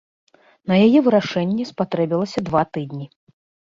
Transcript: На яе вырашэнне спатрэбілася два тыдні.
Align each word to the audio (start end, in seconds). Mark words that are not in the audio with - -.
На 0.71 0.77
яе 0.85 0.99
вырашэнне 1.09 1.69
спатрэбілася 1.73 2.39
два 2.53 2.69
тыдні. 2.77 3.05